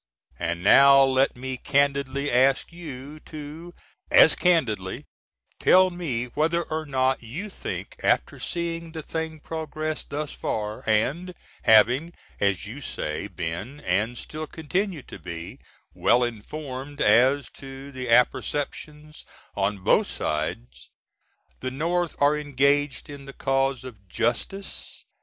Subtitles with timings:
[0.39, 3.75] And now let me candidly ask you to
[4.09, 5.05] as candidly
[5.59, 11.35] tell me whether or not you think after seeing the thing progress thus far, and
[11.65, 13.79] having, as you say, been,
[14.15, 15.59] & still continue to be,
[15.93, 19.23] well informed as to apper^ns
[19.55, 20.89] on both sides,
[21.59, 25.05] the North are engaged in the cause of "Justice."